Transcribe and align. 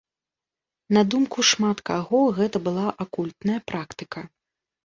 На 0.97 1.01
думку 1.13 1.39
шмат 1.51 1.83
каго, 1.89 2.21
гэта 2.39 2.57
была 2.71 2.87
акультная 3.07 3.59
практыка. 3.69 4.21